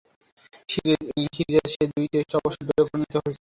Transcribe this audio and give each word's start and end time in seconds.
সিরিজের 0.69 1.65
শেষ 1.73 1.87
দুই 1.91 2.07
টেস্ট 2.13 2.31
অবশ্য 2.39 2.59
ড্রয়ে 2.67 2.83
পরিণত 2.83 3.13
হয়েছিল। 3.13 3.27